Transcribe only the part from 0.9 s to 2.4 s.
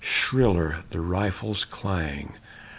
rifles' clang!